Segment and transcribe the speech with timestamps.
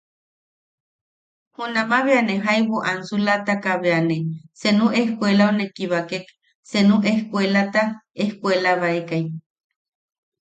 [1.55, 4.17] Junama bea ne jaibu ansulataka bea ne
[4.61, 6.25] senu ejkuelau ne kibakek
[6.69, 7.83] senu ejkuelata
[8.23, 9.23] ejkuelabaekai.